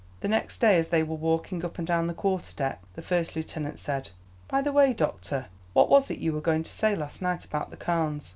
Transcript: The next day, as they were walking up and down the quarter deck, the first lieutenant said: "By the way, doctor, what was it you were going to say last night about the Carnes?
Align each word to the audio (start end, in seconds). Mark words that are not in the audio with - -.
The 0.21 0.27
next 0.27 0.57
day, 0.57 0.79
as 0.79 0.89
they 0.89 1.03
were 1.03 1.13
walking 1.15 1.63
up 1.63 1.77
and 1.77 1.85
down 1.85 2.07
the 2.07 2.15
quarter 2.15 2.55
deck, 2.55 2.81
the 2.95 3.03
first 3.03 3.35
lieutenant 3.35 3.77
said: 3.77 4.09
"By 4.47 4.61
the 4.63 4.71
way, 4.73 4.93
doctor, 4.93 5.45
what 5.73 5.91
was 5.91 6.09
it 6.09 6.17
you 6.17 6.33
were 6.33 6.41
going 6.41 6.63
to 6.63 6.71
say 6.73 6.95
last 6.95 7.21
night 7.21 7.45
about 7.45 7.69
the 7.69 7.77
Carnes? 7.77 8.27